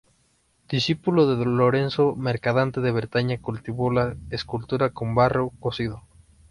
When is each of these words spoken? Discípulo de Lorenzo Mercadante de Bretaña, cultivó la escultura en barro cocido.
Discípulo 0.67 1.27
de 1.37 1.45
Lorenzo 1.45 2.15
Mercadante 2.15 2.81
de 2.81 2.89
Bretaña, 2.91 3.37
cultivó 3.39 3.91
la 3.91 4.15
escultura 4.31 4.91
en 4.99 5.13
barro 5.13 5.51
cocido. 5.59 6.01